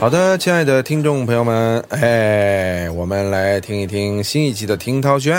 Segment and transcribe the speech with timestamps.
[0.00, 5.38] 好的，亲爱的听众朋友们，哎，我们来听一听新一期的《听涛轩》，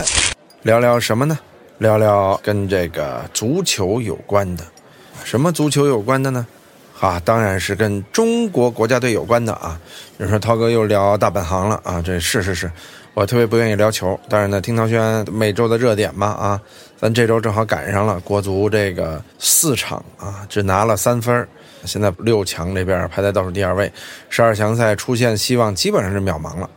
[0.61, 1.39] 聊聊什么呢？
[1.79, 4.63] 聊聊跟这个足球有关的。
[5.23, 6.45] 什么足球有关的呢？
[6.99, 9.81] 啊，当然是跟中国国家队有关的啊。
[10.19, 12.71] 有人说涛哥又聊大本行了啊，这是是是，
[13.15, 14.17] 我特别不愿意聊球。
[14.29, 16.61] 但是呢，听涛轩每周的热点嘛啊，
[16.99, 21.47] 咱这周正好赶上了国足这个四场啊，只拿了三分
[21.85, 23.91] 现在六强这边排在倒数第二位，
[24.29, 26.69] 十二强赛出现希望基本上是渺茫了。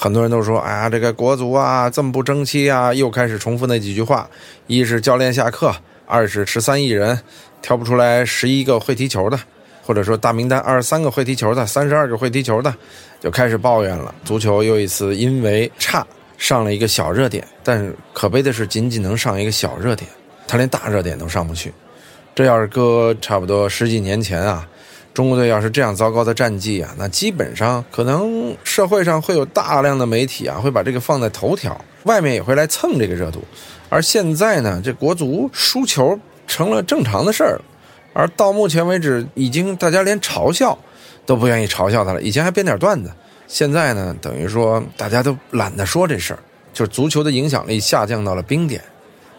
[0.00, 4.30] 很多人都说：“哎呀，这个国足啊，这么不争气啊！”又开始重复那几句话：
[4.68, 5.74] 一是教练下课，
[6.06, 7.20] 二是十三亿人
[7.60, 9.36] 挑不出来十一个会踢球的，
[9.82, 12.72] 或者说大名单二十三个会踢球的，三十二个会踢球的，
[13.18, 14.14] 就开始抱怨了。
[14.24, 20.08] 足球又一次因为差上了一个小热点，但可悲的是，仅仅能上一个小热点，
[20.46, 21.72] 他连大热点都上不去。
[22.38, 24.64] 这要是搁差不多十几年前啊，
[25.12, 33.42] 中国队要是这样糟糕的战绩啊，那基本上可能社会上会有大量的媒体啊，会把这个放在头条，外面也会来蹭这个热度。
[33.88, 36.16] 而现在呢，这国足输球
[36.46, 37.60] 成了正常的事儿，
[38.12, 40.78] 而到目前为止，已经大家连嘲笑
[41.26, 42.22] 都不愿意嘲笑他了。
[42.22, 43.10] 以前还编点段子，
[43.48, 46.38] 现在呢，等于说大家都懒得说这事儿，
[46.72, 48.80] 就是足球的影响力下降到了冰点，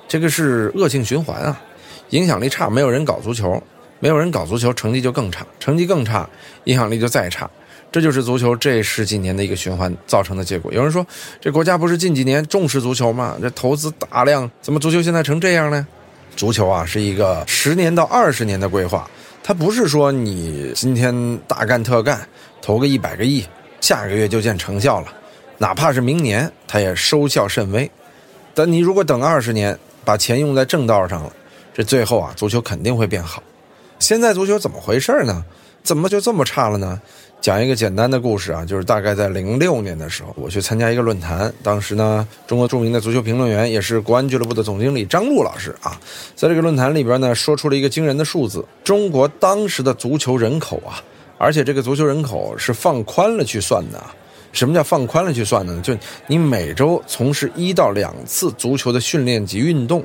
[0.06, 1.62] 这个是恶性循环啊。
[2.10, 3.62] 影响力差，没有人搞足球，
[4.00, 6.28] 没有人搞足球，成绩就更差，成绩更差，
[6.66, 7.50] 影响力就再差，
[7.92, 10.72] 这就是足球这十几年的一个循环造成的结果。
[10.74, 11.06] 有人说，
[11.40, 13.38] 这国家不是近几年重视足球吗？
[13.42, 15.86] 这投资大量，怎么足球现在成这样呢？
[16.36, 19.10] 足球啊，是一个十年到二十年的规划，
[19.44, 22.28] 它不是说你今天大干特干，
[22.62, 23.46] 投个一百个亿，
[23.82, 25.08] 下个月就见成效了，
[25.58, 27.90] 哪怕是明年，它也收效甚微。
[28.54, 31.34] 但你如果等二十年，把钱用在正道上了。
[31.80, 33.42] 这最后啊，足球肯定会变好。
[34.00, 35.46] 现在足球怎么回事呢？
[35.82, 37.00] 怎么就这么差了呢？
[37.40, 45.98] 讲一个简单的故事啊，就是大概在零六年的时候，我去参加一个论坛，当时呢，中国著名的足球评论员，也是国安俱乐部的总经理张璐老师啊，
[46.36, 51.02] 在这个论坛里边呢，说出了一个惊人的数字：中国当时的足球人口啊，
[51.38, 54.04] 而且这个足球人口是放宽了去算的。
[54.52, 55.80] 什么叫放宽了去算呢？
[55.82, 60.04] 就你每周从事一到两次足球的训练及运动。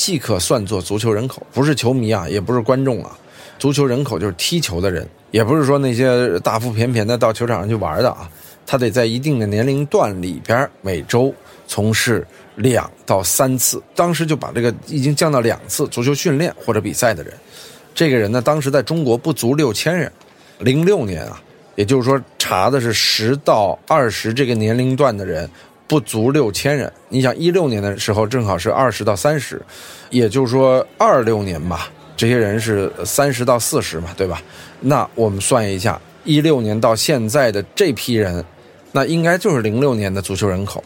[0.00, 3.14] 即可算作足球人口，不是球迷啊，也不是观众啊，
[3.58, 8.26] 足球人口就是踢球的人，也不是说那些大腹便便的到球场上去玩的啊，
[8.64, 11.34] 他得在一定的年龄段里边，每周
[11.66, 17.34] 从事两到三次，当时就把这个已经降到两次足球训练或者比赛的人，
[17.94, 20.10] 这个人呢，当时在中国不足六千人，
[20.60, 21.38] 零六年啊，
[21.74, 25.46] 也就是说查的是十到二十这个年龄段的人。
[25.90, 29.60] 不足六千人，你想一六年的时候正好是二十到三十，
[30.10, 34.40] 也就是说二六年吧，这些人是三十到四十嘛，对吧？
[34.78, 38.44] 那我们算一下，一六年到现在的这批人，
[38.92, 40.80] 那应该就是零六年的足球人口，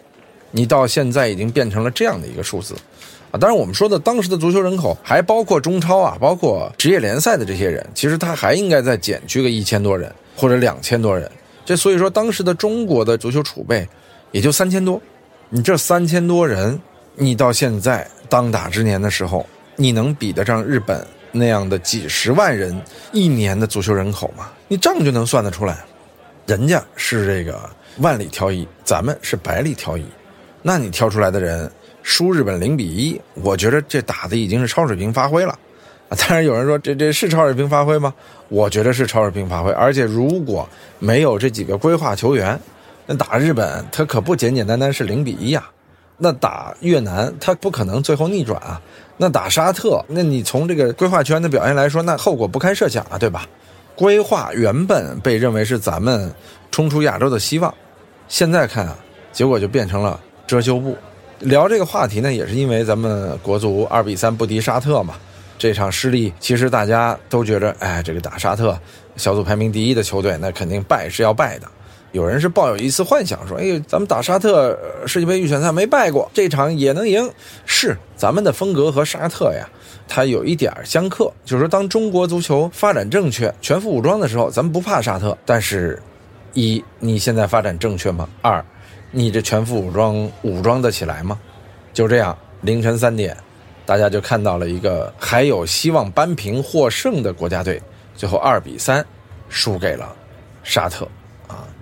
[0.52, 2.74] 你到现在已经变成了这样的一个数字，
[3.30, 11.30] 啊，当然我们说的当时的足球人口还包括中超啊，包括职业联赛的这些人，其实他还应该再减去个一千多人或者两千多人，
[11.62, 13.86] 这所以说当时的中国的足球储备。
[14.34, 15.00] 也就三千多，
[15.48, 16.76] 你这三千多人，
[17.14, 19.46] 你到现在当打之年的时候，
[19.76, 22.76] 你能比得上日本那样的几十万人
[23.12, 24.50] 一年的足球人口吗？
[24.66, 25.84] 你账就能算得出来，
[26.48, 30.04] 人家是这个万里挑一，咱们是百里挑一，
[30.62, 31.70] 那你挑出来的人
[32.02, 35.56] 输日本零比一，我觉得这打的已经是超水平发挥了，
[36.08, 38.12] 啊，当然有人说这这是超水平发挥吗？
[38.48, 40.68] 我觉得是超水平发挥，而且如果
[40.98, 42.58] 没有这几个规划球员。
[43.06, 45.64] 那打日本，他可不简简单单是零比一呀。
[46.16, 48.80] 那打越南，他不可能最后逆转啊。
[49.16, 53.46] 那打沙特，那你从这个规划圈的表现来说，那后果不堪设想啊，对吧？
[53.96, 56.32] 规划原本被认为是咱们
[56.70, 57.72] 冲出亚洲的希望，
[58.28, 58.96] 现在看啊，
[59.32, 60.96] 结果就变成了遮羞布。
[61.40, 65.14] 聊这个话题呢，也是因为咱们国足二比三不敌沙特嘛。
[65.58, 68.78] 这场失利，其实大家都觉着，哎，这个打沙特，
[69.16, 71.68] 小组排名第一的球队，那肯定败是要败的。
[72.14, 77.28] 有人是抱有一丝幻想，说：“哎，咱们打沙特世界杯预选赛没败过，这场也能赢。”
[77.66, 79.68] 是咱们的风格和沙特呀，
[80.06, 81.28] 它有一点相克。
[81.44, 85.36] 就是说，当中国足球发展正确、全副武装的时候，咱们不怕沙特。
[85.44, 86.00] 但是，
[86.52, 88.28] 一你现在发展正确吗？
[88.42, 88.64] 二，
[89.10, 91.36] 你这全副武装武装得起来吗？
[91.92, 93.36] 就这样，凌晨三点，
[93.84, 97.82] 大家就看到了一个还有希望扳平获胜的国家队，
[98.14, 99.04] 最后二比三
[99.48, 100.14] 输给了
[100.62, 101.08] 沙特。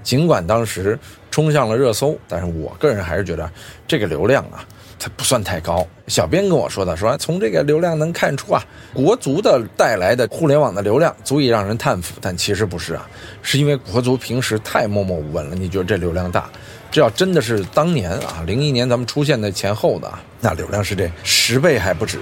[0.02, 0.98] 尽管当时
[1.30, 3.50] 冲向了热搜，但是我个人还是觉得
[3.86, 4.64] 这个流量啊，
[4.98, 5.86] 它不算太高。
[6.08, 8.62] 小编跟我说的，说从这个流量能看出啊，
[8.92, 13.08] 国足的带来的互联网的流量足以让人叹服，但其实不是啊，
[13.42, 15.54] 是因为国足平时太默默无闻了。
[15.54, 16.50] 你觉得这流量大？
[16.90, 22.18] 这要真的是当年啊，零一年咱们出现的前后的，那流量是这十倍还不止。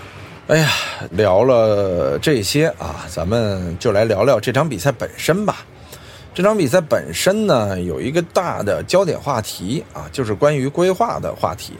[0.46, 0.68] 哎呀，
[1.10, 5.64] 聊了这些啊，咱们就来聊聊这场比赛本身吧。
[6.40, 11.74] 这场比赛本身呢，有一个大的焦点话题啊，就是关于规划的话题。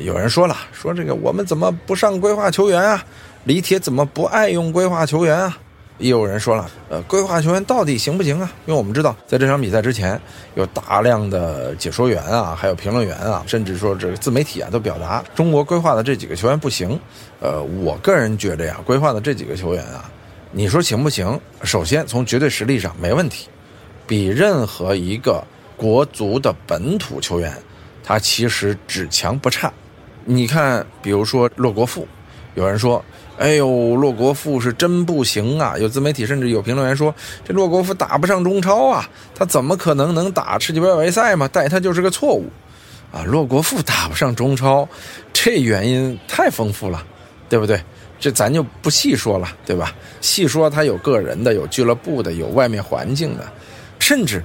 [0.00, 3.04] 有人说了，说这个我们怎么不上规划球员啊？
[3.44, 5.56] 李铁怎么不爱用规划球员啊？
[5.98, 8.52] 也有人说了，呃，规划球员到底行不行啊？
[8.66, 10.20] 因为我们知道，在这场比赛之前，
[10.56, 16.98] 有大量的解说员啊，还有评论员啊，甚至说这个自媒体啊，都表达中国规划的这几个球员不行。
[17.38, 20.10] 呃，我个人觉得呀，规划的这几个球员啊，
[20.50, 21.38] 你说行不行？
[21.62, 23.48] 首先从绝对实力上没问题，
[24.10, 25.40] 比任何一个
[25.76, 27.56] 国足的本土球员，
[28.02, 29.72] 他其实只强不差。
[30.24, 32.08] 你看，比如说洛国富，
[32.56, 33.00] 有人说。
[33.38, 35.74] 哎呦，洛国富是真不行啊！
[35.78, 41.48] 有自媒体甚至有评论员说，这洛国富打不上中超啊，他怎么可能能打世界杯外赛嘛？
[41.48, 42.44] 带他就是个错误，
[43.10, 44.86] 啊，洛国富打不上中超，
[45.32, 47.02] 这原因太丰富了，
[47.48, 47.80] 对不对？
[48.18, 49.94] 这咱就不细说了，对吧？
[50.20, 53.50] 细说他有个人的，有俱乐部的，有外面环境的，
[54.00, 54.42] 甚至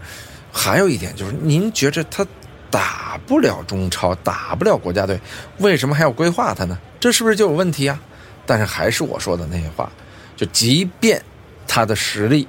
[0.54, 2.26] 还有一点就是，您觉着他
[2.70, 5.20] 打不了中超，打不了国家队，
[5.58, 6.78] 为什么还要规划他呢？
[7.00, 8.00] 这是不是就有问题啊？
[8.46, 9.92] 但是还是我说的那些话，
[10.36, 11.20] 就即便
[11.68, 12.48] 他的实力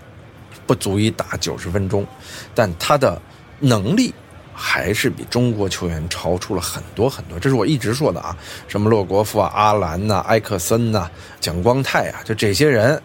[0.66, 2.06] 不足以打九十分钟，
[2.54, 3.20] 但他的
[3.60, 4.12] 能力
[4.52, 7.38] 还是比中国球员超出了很多很多。
[7.38, 8.36] 这是我一直说的啊，
[8.68, 11.10] 什么洛国富啊、阿兰呐、埃克森呐、
[11.40, 13.00] 蒋光太啊，就这些人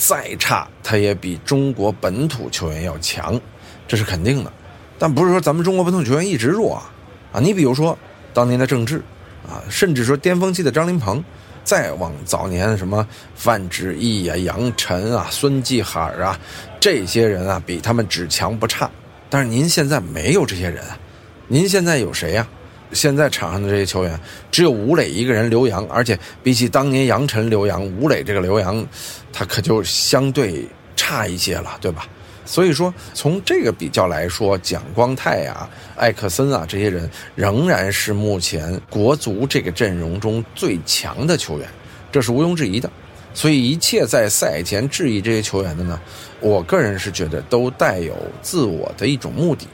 [0.00, 3.38] 再差，他也比中国本土球员要强，
[3.86, 4.50] 这是肯定的。
[4.98, 6.90] 但不是说咱们中国本土球员一直弱啊
[7.34, 7.38] 啊！
[7.38, 7.96] 你比如说
[8.32, 9.02] 当年的郑智
[9.46, 11.22] 啊，甚至说巅峰期的张琳芃。
[11.62, 16.36] 再往早年，什么范志毅啊、杨晨啊、孙继海啊，
[16.80, 18.90] 这些人啊，比他们只强不差。
[19.28, 20.98] 但是您现在没有这些人啊，
[21.46, 22.48] 您现在有谁呀？
[22.92, 24.18] 现在场上的这些球员，
[24.50, 28.84] 只有吴磊一个人，留洋，而且比起当年杨晨、留洋，吴磊这个留洋，
[29.32, 30.66] 他可就相对
[30.96, 32.06] 差一些了，对吧？
[32.44, 41.68] 所以说，从这个比较来说，蒋光太啊、艾克森啊这些人仍然是目前国足这个阵容中最强的球员，
[42.10, 42.90] 这是毋庸置疑的。
[43.32, 46.00] 所以，一切在赛前质疑这些球员的呢，
[46.40, 49.68] 我个人是觉得都带有自我的一种目的。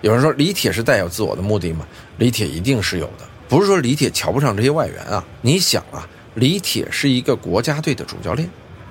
[0.00, 1.86] 有人说李铁是带有自我的目的吗？
[2.18, 5.24] 李铁一定是有的，不是说李铁瞧不上这些外援啊。
[5.40, 8.48] 你想啊，李铁是一个国家队的主教练。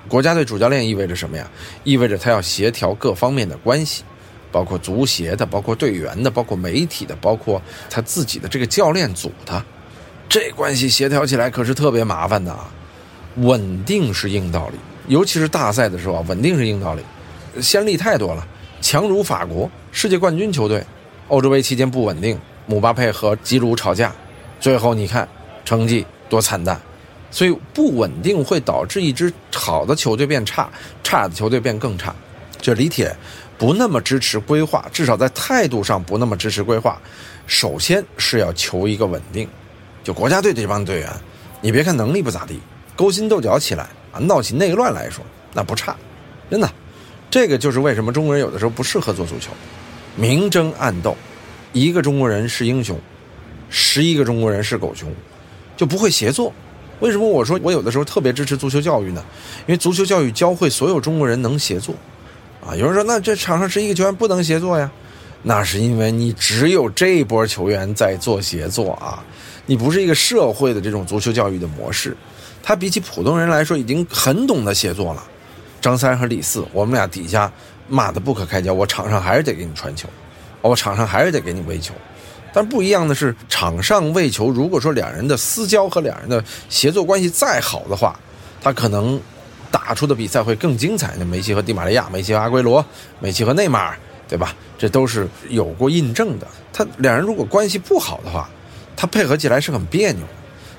[0.08, 1.46] 国家队主教练意味着什么呀？
[1.84, 4.02] 意味着他要协调各方面的关系，
[4.50, 7.60] 包括足协的，包括队员的，包括媒体的，包括
[7.90, 9.62] 他自己的这个教练组的，
[10.26, 12.70] 这关系协调起来可是特别麻烦的啊。
[13.36, 17.02] 稳定是硬道理，尤其是大赛的时候，稳定是硬道理。
[17.60, 18.48] 先例太多了，
[18.80, 20.82] 强如法国，世界冠军球队，
[21.28, 22.38] 欧洲杯期间不稳定，
[22.68, 24.14] 姆巴佩和基鲁吵架，
[24.60, 25.28] 最后你看
[25.64, 26.80] 成绩多惨淡。
[27.30, 30.70] 所以不稳定会导致一支好的球队变差，
[31.02, 32.14] 差的球队变更差。
[32.58, 33.14] 就李铁
[33.58, 36.98] 不那么支持规划，至少在态度上不那么支持规划。
[37.46, 39.48] 首先是要求一个稳定。
[40.04, 41.10] 就国家队这帮队员，
[41.60, 42.58] 你别看能力不咋地，
[42.96, 45.22] 勾心斗角起来啊，闹起内乱来说
[45.52, 45.94] 那不差，
[46.50, 46.70] 真的。
[47.30, 49.50] 这个就是为什么中国人有的时候不适合做足球，
[50.16, 51.14] 明争暗斗，
[51.72, 52.98] 一个中国人是英雄，
[53.68, 55.08] 十一个中国人是狗熊，
[55.76, 56.52] 就不会协作。
[57.00, 59.24] 为什么我说我有的时候特别支持足球教育呢？
[59.66, 61.94] 因为足球教育教会所有中国人能协作，
[62.66, 64.90] 啊，有人说那这场上十一个球员不能协作呀？
[65.42, 69.22] 那是因为你只有这一波球员在做协作啊，
[69.66, 72.16] 你不是一个社会的这种足球教育的模式，
[72.60, 75.22] 他比起普通人来说已经很懂得协作了。
[75.80, 77.52] 张三和李四，我们俩底下
[77.86, 80.08] 骂的不可开交，我场上还是得给你传球，
[80.60, 81.94] 我场上还是得给你喂球。
[82.52, 88.18] 但不一样的是，场上喂球，如果说两人的私交和两人的协作关系再好的话，
[88.62, 89.20] 他可能
[89.70, 91.14] 打出的比赛会更精彩。
[91.18, 92.84] 那梅西和迪玛利亚，梅西和阿圭罗，
[93.20, 94.54] 梅西和内马尔，对吧？
[94.78, 96.46] 这都是有过印证的。
[96.72, 98.48] 他两人如果关系不好的话，
[98.96, 100.24] 他配合起来是很别扭。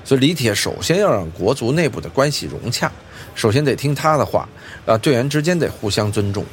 [0.04, 2.90] 所以李铁首先要让国足内部的关系融洽，
[3.34, 4.48] 首先得听他的话，
[4.84, 6.44] 啊，队员之间得互相尊重。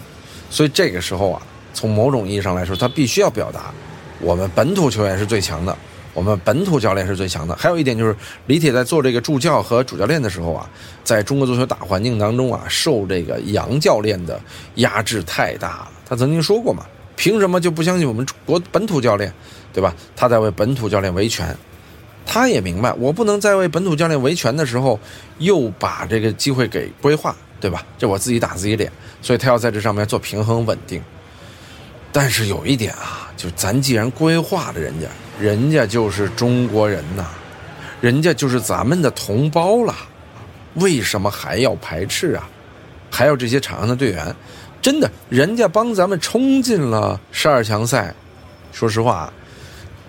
[0.50, 1.42] 所以这个时候啊，
[1.78, 3.72] 从某种意义上来说，他必须要表达。
[4.20, 5.78] 我们本土球员是最强的，
[6.12, 7.56] 我们本土教练是最强的。
[7.56, 8.16] 还有一点就是，
[8.48, 10.68] 李铁在做这个助教和主教练的时候啊，
[11.04, 14.42] 在中国足球大环境当中啊，受这个杨教练的
[14.78, 15.92] 压制太大了。
[16.10, 16.84] 他曾经说过嘛，
[17.16, 19.32] 凭什么就不相信我们国本土教练，
[19.72, 19.94] 对吧？
[20.16, 21.56] 他在为本土教练维权。
[22.26, 25.00] 他也明白，我不能在为本土教练维权的时候，
[25.38, 27.86] 又把这个机会给规划，对吧？
[28.00, 28.92] 这我自己打自己脸，
[29.22, 31.00] 所以他要在这上面做平衡稳定。
[32.12, 35.08] 但是有一点啊，就咱既然规划了人家，
[35.40, 37.26] 人家就是中国人呐，
[38.02, 39.94] 人家就是咱们的同胞了，
[40.76, 42.50] 为什么还要排斥啊？
[43.12, 44.36] 还有这些场上的队员，
[44.82, 48.14] 真的，人家帮咱们冲进了十二强赛，
[48.72, 49.32] 说实话。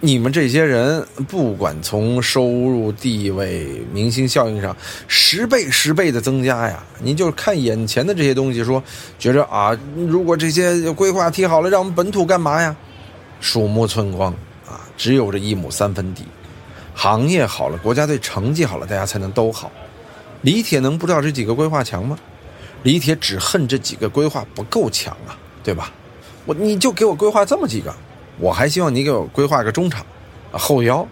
[0.00, 4.76] 你们这些人，不管从收入、地位、明星效应上，
[5.08, 6.84] 十倍、十倍的增加呀！
[7.02, 8.80] 您就看眼前的这些东西，说
[9.18, 9.76] 觉着啊，
[10.06, 12.76] 如果这些规划踢好了，让我们本土干嘛呀？
[13.40, 14.32] 鼠目寸光
[14.68, 16.22] 啊，只有这一亩三分地，
[16.94, 19.72] 行业好了，国家队成绩好了，大家才能都好。
[20.42, 22.16] 李铁能不知道这几个规划强吗？
[22.84, 25.90] 李铁只恨这几个规划不够强啊，对吧？
[26.44, 27.92] 我你就给我规划这么几个。
[28.38, 30.04] 我还希望你给我规划个中场，
[30.52, 31.06] 后腰，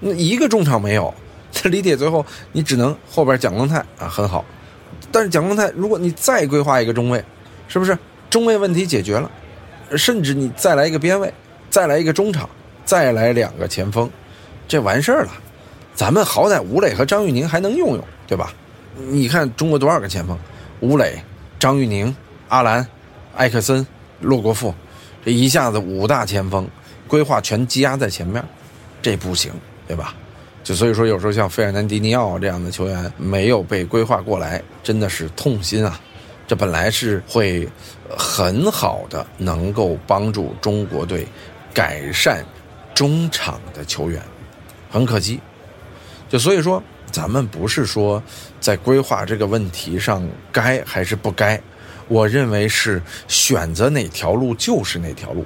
[0.00, 1.12] 那一个中场没有，
[1.52, 4.44] 这李铁最后你只能后边蒋光泰啊很好，
[5.10, 7.24] 但是蒋光泰如果你再规划一个中卫，
[7.68, 7.96] 是不是
[8.28, 9.30] 中卫问题解决了？
[9.96, 11.32] 甚至你再来一个边卫，
[11.68, 12.48] 再来一个中场，
[12.84, 14.10] 再来两个前锋，
[14.66, 15.32] 这完事儿了。
[15.94, 18.52] 咱们好歹吴磊和张玉宁还能用用，对吧？
[18.96, 20.36] 你看中国多少个前锋？
[20.80, 21.22] 吴磊、
[21.58, 22.14] 张玉宁、
[22.48, 22.86] 阿兰、
[23.36, 23.86] 艾克森、
[24.20, 24.74] 洛国富。
[25.24, 26.68] 这一下子五大前锋
[27.06, 28.42] 规划全积压在前面，
[29.00, 29.52] 这不行，
[29.86, 30.14] 对吧？
[30.64, 36.00] 就所以说，有时候像费尔南迪尼奥这样的球员没有被规划过来，真的是痛心啊！
[36.46, 37.68] 这本来是会
[38.08, 41.26] 很好的，能够帮助中国队
[41.74, 42.44] 改善
[42.94, 44.22] 中场的球员，
[44.90, 45.40] 很可惜。
[46.28, 48.22] 就所以说，咱们不是说
[48.60, 51.60] 在规划这个问题上该还是不该。
[52.08, 55.44] 我认为是选择哪条路就是哪条路。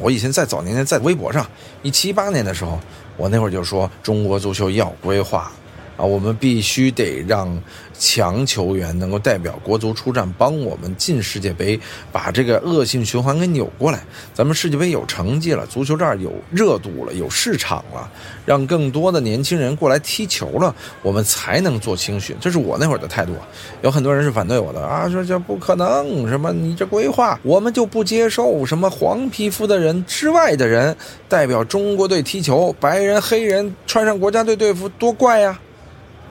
[0.00, 1.46] 我以前在早年间在微博上，
[1.82, 2.80] 一七一八年的时候，
[3.16, 5.52] 我那会儿就说中国足球要规划。
[5.96, 7.56] 啊，我们必须得让
[7.96, 11.78] 强球员能够代表国足出战，帮我们进世界杯，
[12.10, 14.00] 把这个恶性循环给扭过来。
[14.32, 18.10] 咱们世界杯有成绩了，足球这儿有热度了，有市场了，
[18.44, 22.36] 让更多的年轻人过来踢球了，我们才能做青训。
[22.40, 23.32] 这是我那会儿的态度。
[23.82, 30.96] 有很多人是反对我的啊，说这不可能，什么你这规划，我们就不接受什么黄皮肤的人之外的人
[31.28, 35.58] 代表中国队踢球，白人黑人穿上国家队队服多怪呀。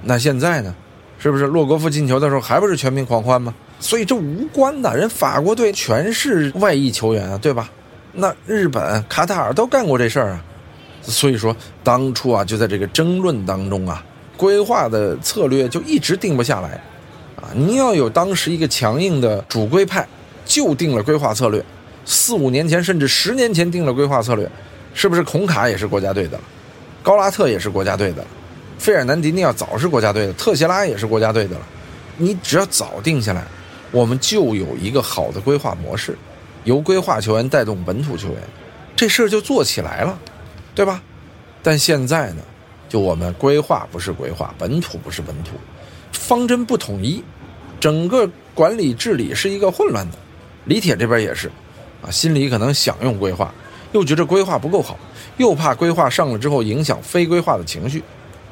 [0.03, 0.75] 那现在呢，
[1.17, 3.53] 是不是洛国富进球的时候还不是全民狂欢吗？
[3.79, 7.69] 所以这无关的，人法国队全是外裔球员啊，对吧？
[8.13, 10.43] 那日本、卡塔尔都干过这事儿啊。
[11.01, 14.03] 所以说当初啊，就在这个争论当中啊，
[14.37, 16.81] 规划的策略就一直定不下来
[17.35, 17.51] 啊。
[17.53, 20.07] 你要有当时一个强硬的主规派，
[20.45, 21.63] 就定了规划策略。
[22.05, 24.49] 四五年前甚至十年前定了规划策略，
[24.93, 26.43] 是不是孔卡也是国家队的了？
[27.01, 28.27] 高拉特也是国家队的了？
[28.83, 31.65] 费尔南迪尼奥早是国家队的，特谢拉也是国家队的了。
[32.17, 33.41] 你只要早定下来，
[33.91, 36.17] 我们就有一个好的规划模式，
[36.65, 38.37] 由规划球员带动本土球员，
[38.93, 40.19] 这事儿就做起来了，
[40.75, 41.01] 对吧？
[41.61, 42.41] 但现在呢，
[42.89, 45.51] 就我们规划不是规划，本土不是本土，
[46.11, 47.23] 方针不统一，
[47.79, 50.17] 整个管理治理是一个混乱的。
[50.65, 51.49] 李铁这边也是，
[52.05, 53.49] 啊，心里可能想用规划，
[53.93, 54.99] 又觉得规划不够好，
[55.37, 58.03] 又怕规划上了之后影响非规划的情绪。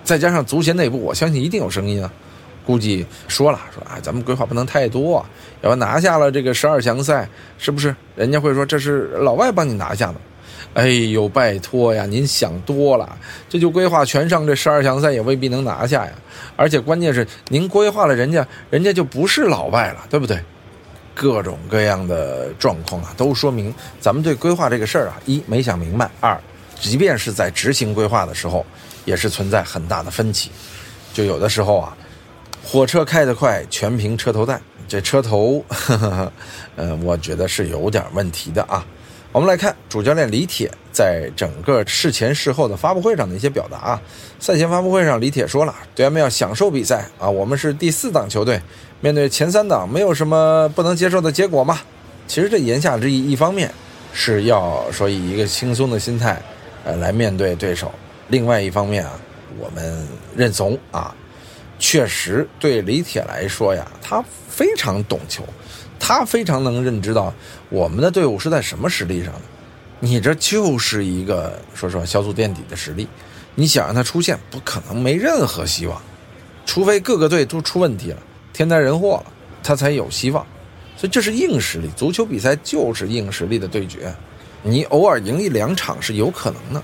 [0.04, 2.12] 再加上足协内部，我相信一定有声音啊，
[2.66, 5.26] 估计说了说啊，咱们规划不能太多，
[5.62, 7.28] 要拿下了这个十二强赛，
[7.58, 7.96] 是不是？
[8.16, 10.16] 人家会说这是老外帮你拿下的，
[10.74, 13.18] 哎呦，拜托呀，您想多了，
[13.50, 16.12] 这就规划全上这十二强赛也未必能拿下呀，
[16.56, 20.40] 而且关键是您规划了人家，人家就不是老外了，对不对？
[21.14, 26.40] 各种各样的状况啊，都说明咱们对规划这个事儿啊，一没想明白，二
[26.76, 28.66] 即便是在执行规划的时候。
[29.06, 30.52] 也是存在很大的分歧，
[31.14, 31.96] 就有的时候啊，
[32.64, 34.60] 火车开得快，全凭车头带。
[34.88, 35.64] 这车头，
[36.76, 38.86] 嗯， 我觉得是有点问题的啊。
[39.32, 44.02] 我们来看主教练李铁在整个事前事后的发布会上的一些表达啊。
[44.38, 48.62] 赛前发布会上，李铁说了，队员们要享受比赛啊，我们是第四档球队，
[49.00, 51.80] 面对前三档，没有什么不能接受的结果嘛。
[52.28, 53.74] 其实这言下之意，一方面
[54.12, 56.42] 是要说以一个轻松的心态，
[56.84, 57.90] 呃，来面对对手。
[58.32, 59.12] 另外一方面啊，
[59.60, 61.14] 我们认怂啊，
[61.78, 65.44] 确实对李铁来说呀，他非常懂球，
[66.00, 67.34] 他非常能认知到
[67.70, 69.42] 我们的队伍是在什么实力上的。
[70.00, 73.06] 你这就是一个说实话小组垫底的实力，
[73.54, 76.02] 你想让他出现，不可能没任何希望，
[76.66, 78.18] 除非各个队都出问题了，
[78.54, 80.48] 天灾人祸了，他才有希望。
[80.96, 84.14] 所以这是硬实力，足球比赛就是硬实力的对决，
[84.64, 86.82] 你偶尔赢一两场是有可能的。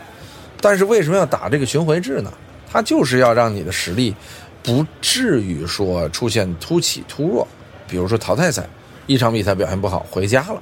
[0.61, 2.31] 但是为什么要打这个巡回制呢？
[2.69, 4.13] 它就是要让你的实力
[4.61, 7.47] 不至于说出现突起突弱。
[7.87, 8.67] 比如说淘汰赛，
[9.05, 10.61] 一场比赛表现不好回家了，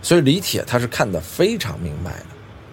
[0.00, 2.26] 所以李铁他是看得非常明白的。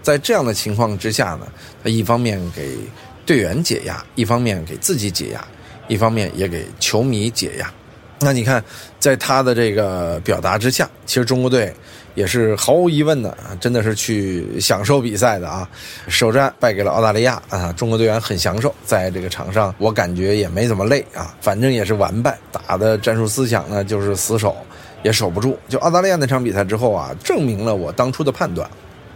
[0.03, 1.47] 在这样的情况之下呢，
[1.83, 2.77] 他一方面给
[3.25, 5.45] 队员解压，一方面给自己解压，
[5.87, 7.73] 一方面也给球迷解压。
[8.19, 8.63] 那你看，
[8.99, 11.71] 在他的这个表达之下，其实中国队
[12.15, 15.69] 也是毫无疑问的啊，真的是去享受比赛的啊。
[16.07, 24.57] 首战败给了澳大利亚啊，中国队员很享受，在这个场上我感觉也没怎么累啊，反正也是完败，打的战术思想呢就是死守，
[25.03, 25.55] 也守不住。
[25.69, 28.67] 就澳大利亚那场比赛之后啊，证明了我当初的判断，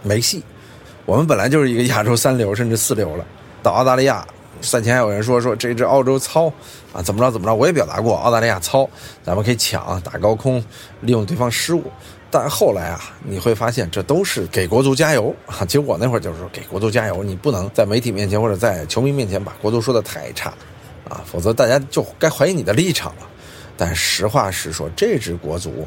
[0.03, 0.43] 没戏。
[1.07, 3.25] 我们本来就是一个亚洲三流甚至四流了，
[3.63, 4.23] 到澳大利亚。
[4.61, 6.47] 赛前还有人说说这支澳洲糙，
[6.93, 8.87] 啊怎么着怎么着，我也表达过澳大利亚糙，
[9.23, 10.63] 咱们可以抢打高空，
[11.01, 11.83] 利用对方失误。
[12.33, 15.65] 但后来啊，你会发现这都是给国足加油啊。
[15.65, 20.53] 其实我那会儿就是说给国足加油，你不能在媒体面前或者在球迷面前把国足说的太差，
[21.09, 23.27] 啊，否则大家就该怀疑你的立场了。
[23.75, 25.85] 但实话实说，这支国足，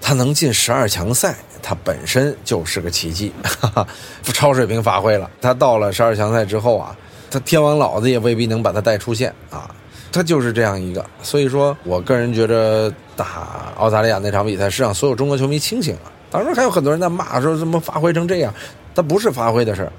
[0.00, 3.88] 他能进十二强赛，它本身就是个奇迹，哈哈，
[4.22, 5.28] 超水平发挥了。
[5.40, 6.96] 他到了十二强赛之后啊。
[7.30, 9.74] 他天王老子也未必能把他带出线啊，
[10.10, 11.04] 他就是这样一个。
[11.22, 16.12] 所以说我个人觉着打澳大利亚那场比赛是让所有中国球迷清醒了。
[16.30, 18.52] 当然还有很多人在骂说怎么发挥成这样，
[18.94, 19.92] 他不是发挥的事儿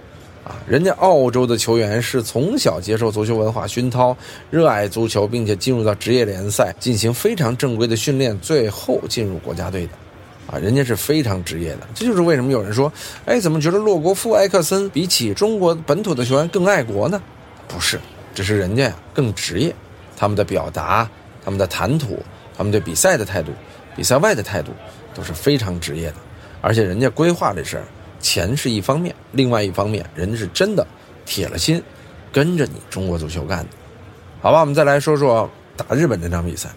[0.46, 0.56] 啊。
[0.68, 4.16] 人家澳洲的球员是从小接受足球文化熏陶，
[4.50, 9.94] 热爱足球，并且进入到职业联赛进行非常正规的训练，最后进入国家队的。
[10.48, 12.92] 啊，人家是非常职业的，这就是为什么有人说，
[13.26, 17.22] 哎，怎么觉得洛国富、埃克森比起中国本土的球员更爱国呢？
[17.68, 18.00] 不是，
[18.36, 19.74] 只是人家呀更职业，
[20.18, 21.10] 他们的表达、
[21.46, 22.22] 他们的谈吐、
[22.58, 23.52] 他们对比赛的态度、
[23.96, 24.74] 比赛外的态度
[25.14, 26.16] 都是非常职业的，
[26.60, 27.84] 而且人家规划这事儿，
[28.20, 30.86] 钱是一方面，另外一方面，人家是真的
[31.26, 31.82] 铁了心
[32.34, 33.70] 跟着你中国足球干的。
[34.42, 36.70] 好吧，我们再来说说打日本这场比赛，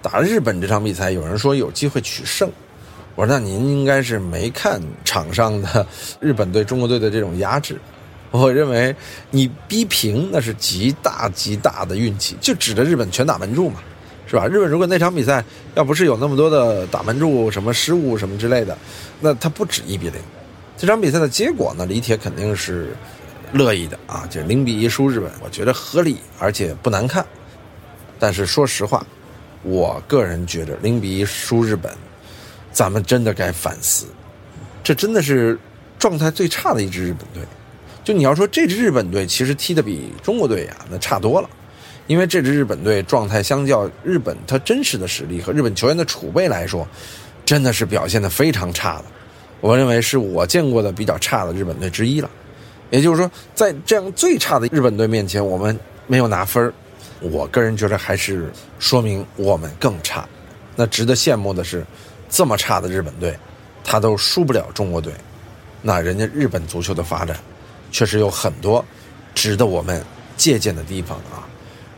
[0.00, 2.50] 打日本这场比赛，有人说有机会取胜。
[3.20, 5.86] 我说：“那您应该是没看场上的
[6.20, 7.78] 日本队、中国队的这种压制。
[8.30, 8.96] 我认为
[9.30, 13.78] 你逼平那是极大极大的运气，就指着日本全打门柱嘛，
[14.26, 14.46] 是吧？
[14.46, 18.74] 日本如果那场比赛要不是有那么多的打门柱什么失误什么之类的，
[19.20, 20.18] 那他不止一比零。
[20.78, 22.96] 这场比赛的结果呢，李铁肯定是
[23.52, 27.22] 乐意的啊，就零比一输日本，我觉得合理而且不难看。
[28.18, 29.04] 但是说实话，
[29.62, 31.92] 我个人觉得零比一输日本。”
[32.72, 34.06] 咱们真的该反思，
[34.82, 35.58] 这真的是
[35.98, 37.42] 状态最差的一支日本队。
[38.02, 41.48] 就你要说这支日本队其实踢得比中国队呀那差多了，
[42.06, 46.88] 因为这支日本队状态相较日本他真实的实力和日本球员的储备来说，
[47.44, 49.04] 真的是表现得非常差的。
[49.60, 52.30] 我认为是我见过的比较差的日本队之一了。
[52.90, 56.72] 也就是说，在这样最差的日本队面前，我们没有拿分
[57.20, 60.26] 我个人觉得还是说明我们更差。
[60.74, 61.84] 那值得羡慕的是。
[62.30, 63.36] 这么差的日本队，
[63.84, 65.12] 他都输不了中国队，
[65.82, 67.36] 那人家日本足球的发展，
[67.90, 68.82] 确实有很多
[69.34, 70.02] 值得我们
[70.36, 71.44] 借鉴的地方啊。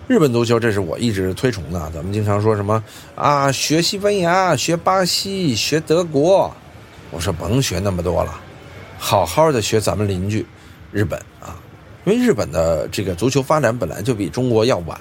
[0.08, 1.78] 日本足球，这是我一直推崇的。
[1.94, 2.82] 咱们经常说什么
[3.14, 6.52] 啊，学西班牙、学巴西、学德国，
[7.10, 8.40] 我说甭学那么多了，
[8.98, 10.44] 好好的学咱们邻居
[10.90, 11.56] 日本啊，
[12.04, 14.98] 因为日本的这个足球发展本来就比中国要晚。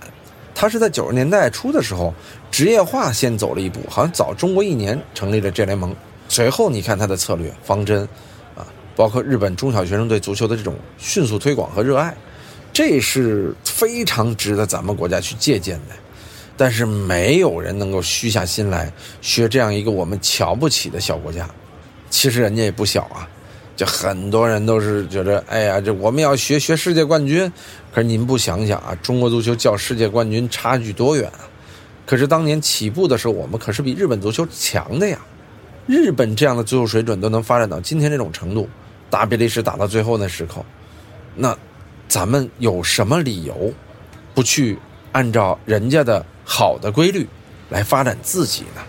[0.53, 2.13] 他是在九十年代初的时候，
[2.51, 5.95] 职业化先走了一步，好像早中国一年成立了这联盟。
[6.27, 8.07] 随后你看他的策略方针，
[8.55, 12.15] 啊，包括日本中小学生对足球的这种迅速推广和热爱，
[12.71, 15.95] 这是非常值得咱们国家去借鉴的。
[16.57, 21.49] 但是没有人能够虚下心来学这样一个我们瞧不起的小国家。
[22.09, 23.27] 其实人家也不小啊。
[23.73, 27.51] 就很多人都是觉得，哎呀，这我们要学学世界冠军，
[27.91, 31.49] 可是您不想想啊，中国足球较世界冠军差距多远啊？
[32.12, 35.17] 可是当年起步的时候，我们可是比日本足球强的呀。
[35.88, 38.67] 日本这样的足球水准都能发展到今天这种程度，
[39.10, 40.62] 打比利时打到最后那时刻，
[41.38, 41.58] 那
[42.10, 43.74] 咱们有什么理由
[44.34, 44.78] 不去
[45.13, 47.26] 按照人家的好的规律
[47.69, 48.82] 来发展自己呢？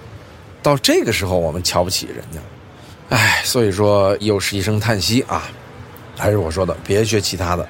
[0.61, 2.41] 到这个时候，我们瞧不起人家。
[3.11, 5.49] 唉，所以说又是一声叹息啊！
[6.19, 7.65] 还是我说的，别学其他的，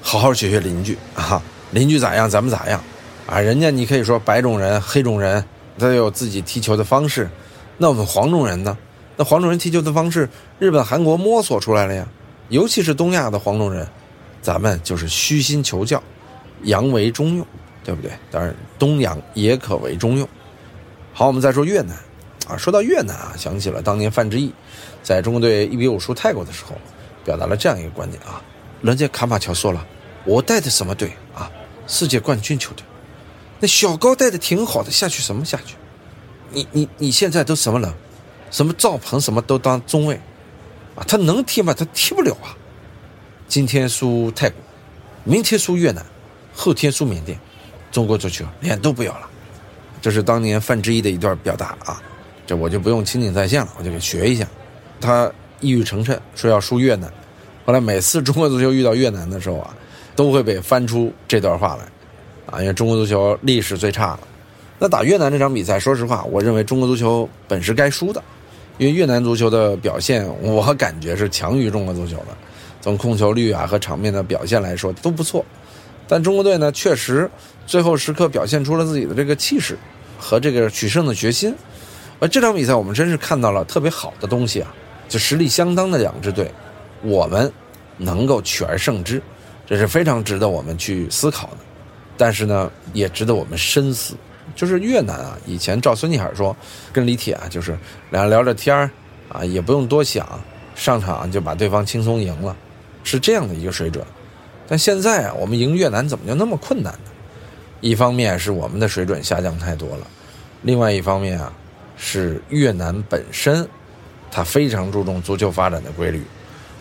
[0.00, 1.42] 好好学学邻居啊！
[1.72, 2.80] 邻居咋样，咱们咋样
[3.26, 3.40] 啊？
[3.40, 5.44] 人家你可以说白种人、黑种人，
[5.78, 7.28] 他有自己踢球的方式，
[7.78, 8.76] 那我们黄种人呢？
[9.16, 12.06] 那黄种人踢球的方式，日本、韩国摸索出来了呀。
[12.48, 13.86] 尤其是东亚的黄种人，
[14.42, 16.02] 咱们就是虚心求教，
[16.64, 17.46] 洋为中用，
[17.82, 18.10] 对不对？
[18.30, 20.28] 当然，东洋也可为中用。
[21.12, 21.96] 好，我们再说越南。
[22.46, 24.52] 啊，说到越南啊，想起了当年范志毅
[25.02, 26.76] 在中国队一比五输泰国的时候，
[27.24, 28.42] 表达了这样一个观点啊。
[28.82, 29.86] 人家卡马乔说了，
[30.26, 31.50] 我带的什么队啊？
[31.86, 32.84] 世界冠军球队。
[33.64, 35.74] 那小高带的挺好的，下去什么下去？
[36.50, 37.90] 你你你现在都什么人？
[38.50, 40.16] 什么赵鹏什么都当中卫，
[40.94, 41.72] 啊，他能踢吗？
[41.72, 42.52] 他踢不了啊。
[43.48, 44.60] 今天输泰国，
[45.24, 46.04] 明天输越南，
[46.54, 47.40] 后天输缅甸，
[47.90, 49.30] 中国足球脸都不要了。
[50.02, 52.02] 这是当年范志毅的一段表达啊，
[52.46, 54.46] 这我就不用情景再现了，我就给学一下。
[55.00, 57.10] 他一语成谶说要输越南，
[57.64, 59.74] 后来每次中国足球遇到越南的时候啊，
[60.14, 61.88] 都会被翻出这段话来，
[62.46, 64.20] 啊，因为中国足球历史最差了。
[64.78, 68.22] 那打越南这场比赛，说实话，我认为中国足球本是该输的。
[68.76, 72.36] 因为越南足球的表现，我感觉是强于中国足球的，
[72.80, 75.44] 从控球率啊和场面的表现来说都不错。
[76.08, 77.30] 但中国队呢，确实
[77.66, 79.78] 最后时刻表现出了自己的这个气势
[80.18, 81.54] 和这个取胜的决心。
[82.18, 84.74] 而这场比赛，我们真是看到了特别好的东西啊！
[85.08, 86.50] 就实力相当的两支队，
[87.02, 87.50] 我们
[87.96, 89.22] 能够取而胜之，
[89.66, 91.58] 这是非常值得我们去思考的。
[92.16, 94.14] 但是呢，也值得我们深思。
[94.54, 96.54] 就是越南啊，以前照孙继海说，
[96.92, 97.76] 跟李铁啊，就是
[98.10, 98.90] 俩人聊着天儿
[99.28, 100.28] 啊，也不用多想，
[100.76, 102.54] 上场就把对方轻松赢了，
[103.02, 104.04] 是这样的一个水准。
[104.68, 107.10] 但现在啊，我们赢越南怎么就那么困难呢？
[107.80, 110.06] 一方面是我们的水准下降太多了，
[110.62, 111.52] 另外一方面啊，
[111.96, 113.66] 是越南本身，
[114.30, 116.22] 它非常注重足球发展的规律，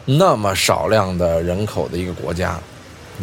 [0.05, 2.59] 那么少量的人口的一个国家，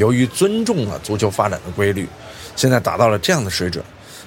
[0.00, 2.08] 由于尊重了足球发展的规律，
[2.56, 3.84] 现在达到了这样的水准。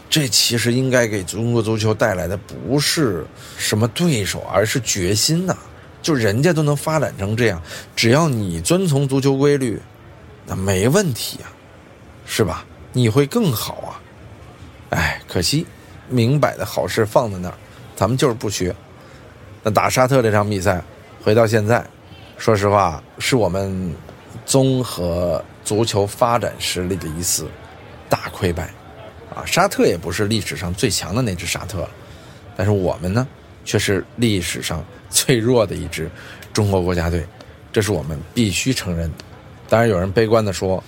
[0.07, 3.25] 这其实应该给中国足球带来的不是
[3.57, 5.57] 什么对手，而是决心呐！
[6.03, 7.59] 就人家都能发展成这样，
[7.95, 9.81] 只要你遵从足球规律，
[10.45, 11.49] 那没问题啊，
[12.27, 12.63] 是吧？
[12.91, 13.89] 你会更好啊！
[14.91, 15.65] 哎，可惜
[16.07, 17.55] 明摆的好事放在那儿，
[17.95, 18.75] 咱们就是不学。
[19.63, 20.83] 那打沙特这场比赛，
[21.23, 21.83] 回到现在，
[22.37, 23.95] 说实话，是我们
[24.45, 27.47] 综合足球发展实力的一次
[28.09, 28.69] 大溃败。
[29.35, 31.89] 啊，沙特也不是历史上最强的那支沙特了，
[32.55, 33.27] 但是我们呢，
[33.65, 36.07] 却是历史上最弱的一支
[36.53, 37.25] 中国国家队，
[37.71, 39.23] 这是我们必须承认的。
[39.67, 40.83] 当然，有人悲观的说，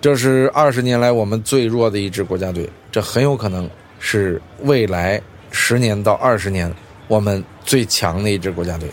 [0.00, 6.74] 这是二十年来我们最弱的一支国家队，这很有可能是未来十年到二十年
[7.06, 8.90] 我们最强的一支国家队。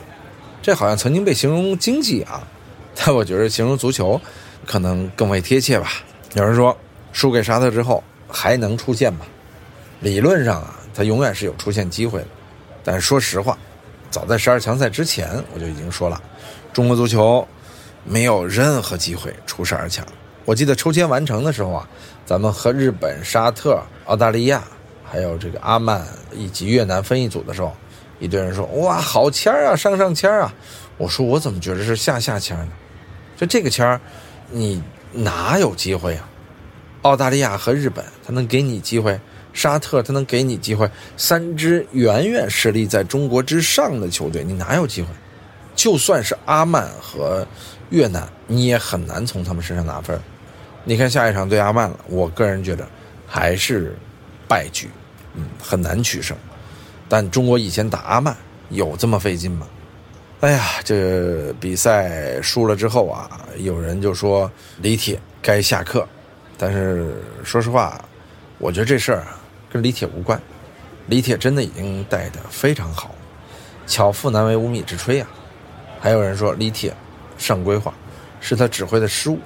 [0.61, 2.47] 这好像曾经被形容经济啊，
[2.95, 4.21] 但我觉得形容足球
[4.65, 5.91] 可能更为贴切吧。
[6.33, 6.77] 有人说，
[7.11, 8.03] 输给沙特之后。
[8.35, 9.27] 还能出现吗？
[9.99, 12.27] 理论上啊，他永远是有出现机会的。
[12.83, 13.55] 但是说实话，
[14.09, 16.19] 早在十二强赛之前，我就已经说了，
[16.73, 17.47] 中国足球
[18.03, 20.03] 没有任何机会出十二强。
[20.45, 21.87] 我记得抽签完成的时候啊，
[22.25, 24.63] 咱们和日本、沙特、澳大利亚，
[25.03, 27.71] 还有这个阿曼以及越南分一组的时候，
[28.19, 30.51] 一堆人说：“哇，好签啊，上上签啊！”
[30.97, 32.71] 我说：“我怎么觉得是下下签呢？
[33.37, 34.01] 就这个签
[34.53, 36.29] 你哪有机会啊？”
[37.01, 39.13] 澳大利亚和日本，他能给你机会；
[39.51, 40.89] 沙特，他能给你机会。
[41.17, 45.07] 三支远远实力在中国之上的球队，你哪有机会？
[45.75, 47.45] 就算是阿曼和
[47.89, 50.17] 越南，你也很难从他们身上拿分。
[50.85, 52.87] 你看下一场对阿曼了，我个人觉得
[53.27, 53.97] 还是
[54.47, 54.87] 败局，
[55.33, 56.37] 嗯，很难取胜。
[57.09, 58.37] 但中国以前打阿曼
[58.69, 59.67] 有这么费劲吗？
[60.43, 64.51] 哎呀，这比赛输了之后啊，有人就说
[64.81, 66.05] 李铁该下课。
[66.57, 68.03] 但是说实话，
[68.57, 69.25] 我觉得这事儿
[69.71, 70.37] 跟李铁无关。
[71.07, 73.15] 李铁真的已经带的非常好，
[73.87, 75.27] 巧妇难为无米之炊啊。
[76.01, 76.93] 还有人说李铁
[77.37, 77.93] 上规划
[78.41, 79.39] 是他指挥的失误，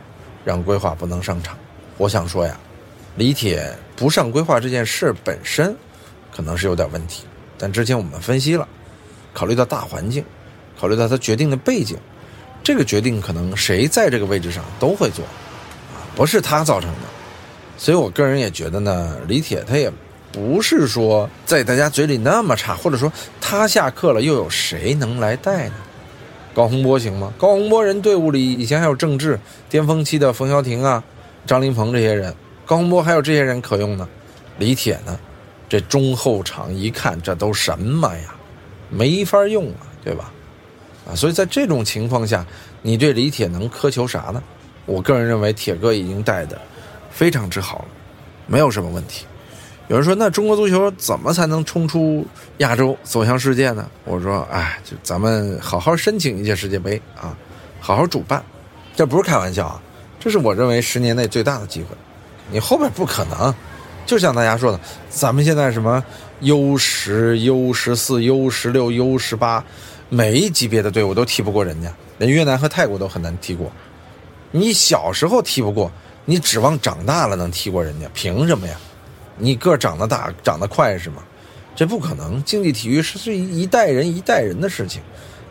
[0.44, 1.56] 让规划不能上场。
[2.00, 2.60] 我想说呀，
[3.18, 5.76] 李铁不上规划这件事本身
[6.36, 8.68] 可能是有点问题，但之前我们分析了，
[9.32, 10.26] 考虑到大环境，
[10.80, 11.98] 考虑到他决定的背景，
[12.64, 15.26] 这个决定可能谁在这个位置上都会做。
[16.16, 17.08] 不是他造成的，
[17.78, 19.92] 所以我个人也觉得呢，李铁他也
[20.32, 25.76] 不是说在大家嘴里那么差，或者说他下课了又有谁能来带呢？
[26.56, 27.32] 高洪波行吗？
[27.38, 31.04] 高洪波人队伍里以前还有郑智、巅峰期的冯潇霆啊、
[31.46, 32.34] 张琳芃这些人，
[32.66, 34.10] 高洪波还有这些人可用呢。
[34.58, 35.20] 李铁呢，
[35.70, 38.34] 这中后场一看这都什么呀，
[38.90, 40.32] 没法用啊，对吧？
[41.08, 42.46] 啊，所以在这种情况下，
[42.82, 44.44] 你对李铁能苛求啥呢？
[44.86, 46.60] 我个人认为，铁哥已经带的
[47.10, 47.86] 非常之好了，
[48.46, 49.26] 没有什么问题。
[49.88, 52.26] 有人说，那中国足球怎么才能冲出
[52.58, 53.90] 亚洲，走向世界呢？
[54.04, 57.38] 我说，哎，就咱们好好申请一届世界杯啊，
[57.80, 58.44] 好好主办，
[58.96, 59.82] 这不是开玩笑啊，
[60.20, 61.88] 这是我认为十年内最大的机会。
[62.52, 63.54] 你后边不可能，
[64.06, 66.04] 就像大家说的，咱们现在什么
[66.42, 69.64] U 十、U 十四、U 十六、U 十八，
[70.10, 73.70] 每一级别的队伍都踢不过人家，连越南和泰国都很难踢过。
[74.52, 75.92] 你小时候踢不过，
[76.24, 78.08] 你指望长大了能踢过人家？
[78.14, 78.80] 凭什么呀？
[79.38, 81.22] 你个长得大，长得快是吗？
[81.76, 82.42] 这不可能。
[82.44, 85.02] 竞技体育是是一代人一代人的事情，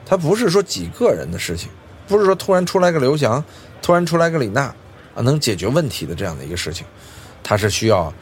[0.07, 1.69] 它不是说几个人的事情，
[2.09, 3.45] 不是说突然出来个刘翔，
[3.83, 4.63] 突然出来个李娜，
[5.15, 6.87] 啊，能解决问题的这样的一个事情，
[7.43, 8.13] 它是需要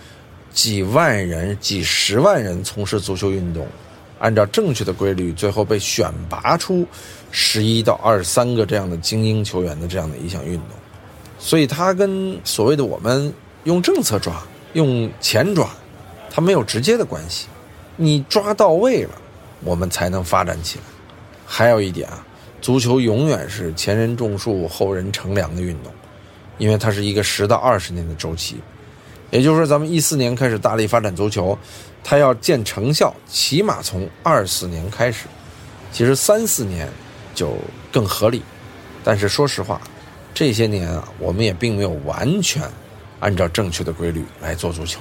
[0.52, 3.66] 几万人、几十万人从事足球运动，
[4.18, 6.86] 按照正确的规律，最后被选拔出
[7.30, 10.68] 十一到二十三个这样的精英球员的这样的一项运动。
[11.38, 13.32] 所以它跟所谓的我们
[13.64, 15.68] 用政策抓、用钱抓，
[16.30, 17.46] 它没有直接的关系。
[17.96, 19.10] 你抓到位了，
[19.62, 20.84] 我们才能发展起来。
[21.46, 22.24] 还有一点啊，
[22.60, 25.92] 足球永远是前人种树、后人乘凉的运动，
[26.58, 28.56] 因为它是一个十到二十年的周期。
[29.30, 31.58] 也就是说，咱们一四年开始大力发展足球，
[32.04, 35.24] 它要见成效，起码从二四年开始。
[35.90, 36.88] 其实三四年
[37.34, 37.56] 就
[37.90, 38.42] 更合理。
[39.02, 39.80] 但是说实话。
[40.34, 42.62] 这些年啊，我们也并没有完全
[43.20, 44.98] 按照正确的规律来做足球。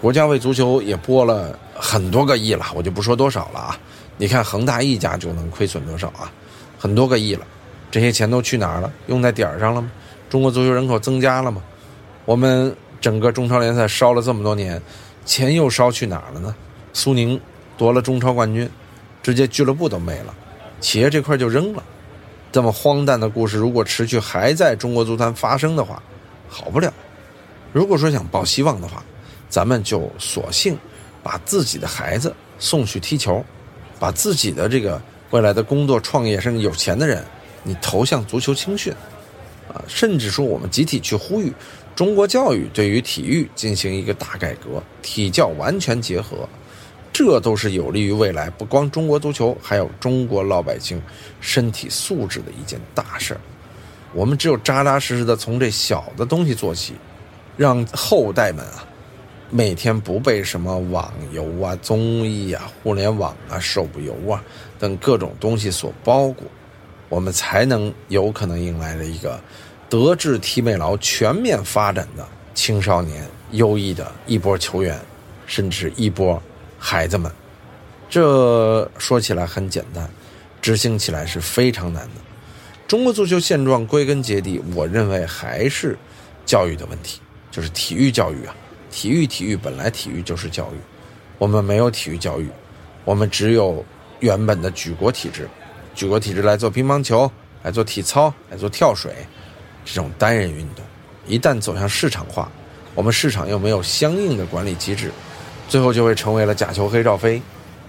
[0.00, 3.78] 国家为足球也拨了很多个亿了，我就不说多少了啊。
[4.16, 6.28] 你看恒大一家就能亏损多少啊？
[6.76, 7.46] 很多个亿了，
[7.88, 8.92] 这些钱都去哪儿了？
[9.06, 9.88] 用在点儿上了吗？
[10.28, 11.62] 中国足球人口增加了吗？
[12.24, 14.82] 我们整个中超联赛烧了这么多年，
[15.24, 16.54] 钱又烧去哪儿了呢？
[16.92, 17.40] 苏宁
[17.76, 18.68] 夺了中超冠军，
[19.22, 20.34] 直接俱乐部都没了，
[20.80, 21.82] 企业这块就扔了。
[22.52, 26.00] 这么荒诞的故事，如果持续还在中国足坛发生的话，
[26.48, 26.92] 好不了。
[27.72, 29.02] 如果说想抱希望的话，
[29.48, 30.78] 咱们就索性
[31.22, 33.44] 把自己的孩子送去踢球，
[33.98, 37.24] 把自己的这个未来的工作、创业，甚至有钱的人，
[37.64, 38.92] 你投向足球青训，
[39.68, 41.52] 啊，甚至说我们集体去呼吁
[41.94, 46.48] 中国教育对于体育进行一个大改革，体教完全结合。
[47.12, 51.00] 这都是有利于未来，不光中国足球，还有中国老百姓
[51.40, 53.40] 身体素质的一件大事儿。
[54.12, 56.94] 我们只有扎扎实实的从这小的东西做起，
[57.56, 58.84] 让后代们啊，
[59.48, 64.42] 每天不被什么网游啊、综艺啊、互联网啊、手游啊
[64.76, 66.44] 等各种东西所包裹，
[67.08, 69.40] 我们才能有可能迎来了一个
[69.88, 75.00] 德智体美劳全面发展的青少年优异的一波球员，
[75.46, 76.42] 甚至一波。
[76.76, 77.32] 孩子们，
[78.10, 80.06] 这说起来很简单，
[80.60, 82.20] 执行起来是非常难的。
[82.86, 85.96] 中国足球现状归根结底，我认为还是
[86.44, 87.20] 教育的问题，
[87.50, 88.54] 就是体育教育啊。
[88.90, 90.76] 体育，体育本来体育就是教育，
[91.38, 92.50] 我们没有体育教育，
[93.06, 93.82] 我们只有
[94.20, 95.48] 原本的举国体制，
[95.94, 97.30] 举国体制来做乒乓球，
[97.62, 99.14] 来做体操，来做跳水，
[99.84, 100.84] 这种单人运动，
[101.26, 102.50] 一旦走向市场化，
[102.94, 105.10] 我们市场又没有相应的管理机制。
[105.68, 107.40] 最后就会成为了假球黑赵飞，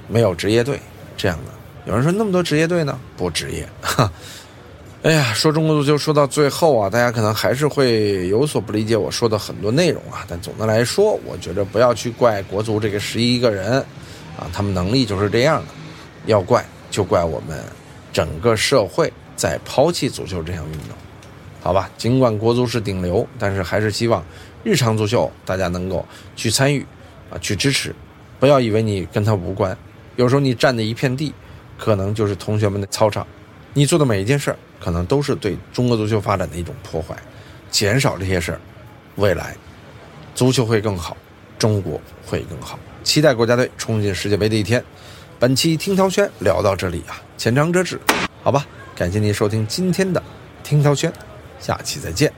[0.08, 0.80] 没有职业队
[1.18, 1.52] 这样的。
[1.86, 2.98] 有人说那么多职业队呢？
[3.18, 3.68] 不职业。
[3.82, 4.12] 哈，
[5.04, 10.26] 哎呀，说中国足球说到最后啊，大家可能还是会有所不理解我说的很多内容啊。
[10.28, 13.74] 但总的来说，我觉得不要去怪国足这个十一个人，
[14.38, 15.68] 啊，他们能力就是这样的。
[16.26, 17.62] 要怪就怪我们
[18.12, 20.98] 整个社会在抛弃足球这项运动，
[21.66, 21.90] 好吧？
[21.98, 24.24] 尽管国足是顶流，但是还是希望
[24.64, 26.86] 日常足球大家能够去参与。
[27.32, 27.92] 啊，去支持，
[28.40, 29.76] 不要以为你跟他无关，
[30.16, 31.34] 有时候你占的一片地，
[31.76, 33.26] 可能就是同学们的操场，
[33.74, 37.16] 你做的每一件事儿，可能都是对中国足球发展的一种破坏。
[37.72, 38.62] 减少这些事儿，
[39.16, 39.56] 未来
[40.36, 41.18] 足球会更好，
[41.58, 42.78] 中国会更好。
[43.04, 44.86] 期待国家队冲进世界杯的一天。
[45.40, 48.00] 本期听涛轩聊到这里啊，浅尝辄止，
[48.44, 48.64] 好吧？
[48.96, 50.22] 感谢您收听今天的
[50.64, 51.12] 听涛轩，
[51.60, 52.32] 下期再见。